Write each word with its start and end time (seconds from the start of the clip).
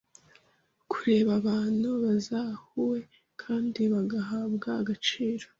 kureba 0.91 1.31
abantu 1.41 1.89
bazahuwe 2.03 2.99
kandi 3.41 3.81
bagahabwa 3.93 4.69
agaciro 4.81 5.45